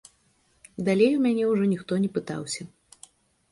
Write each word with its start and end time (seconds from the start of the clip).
Далей 0.87 1.11
у 1.17 1.19
мяне 1.27 1.43
ўжо 1.51 1.63
ніхто 1.75 1.93
не 2.07 2.11
пытаўся. 2.19 2.61